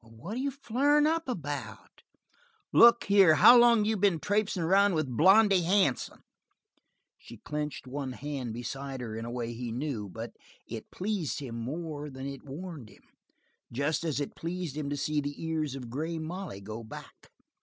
[0.03, 2.01] "What are you flarin' up about?"
[2.73, 6.23] "Look here, how long have you been traipsin' around with Blondy Hansen?"
[7.19, 10.31] She clenched one hand beside her in a way he knew, but
[10.65, 13.03] it pleased him more than it warned him,
[13.71, 17.29] just as it pleased him to see the ears of Grey Molly go back.